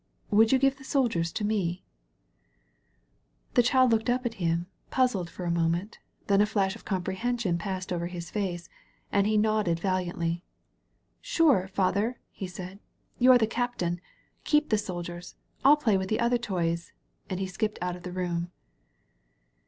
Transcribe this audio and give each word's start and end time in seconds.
Would 0.31 0.51
you 0.51 0.57
give 0.57 0.77
the 0.77 0.83
soldiers 0.83 1.31
to 1.33 1.43
me?" 1.45 1.83
The 3.53 3.61
child 3.61 3.91
looked 3.91 4.09
up 4.09 4.25
at 4.25 4.33
him, 4.41 4.65
puzzled 4.89 5.29
for 5.29 5.45
a 5.45 5.51
moment; 5.51 5.99
then 6.25 6.41
a 6.41 6.47
flash 6.47 6.75
of 6.75 6.85
comprehension 6.85 7.59
passed 7.59 7.93
over 7.93 8.07
his 8.07 8.31
face, 8.31 8.67
and 9.11 9.27
he 9.27 9.37
nodded 9.37 9.79
valiantly. 9.79 10.43
"Sure, 11.21 11.67
Father,'* 11.67 12.19
he 12.31 12.47
said, 12.47 12.79
"You're 13.19 13.37
the 13.37 13.45
Captain. 13.45 14.01
Keep 14.43 14.69
the 14.69 14.79
soldiers. 14.79 15.35
I'll 15.63 15.77
play 15.77 15.97
with 15.99 16.09
the 16.09 16.19
other 16.19 16.39
toys," 16.39 16.93
and 17.29 17.39
he 17.39 17.45
skipped 17.45 17.77
out 17.79 17.95
of 17.95 18.01
the 18.01 18.11
room. 18.11 18.49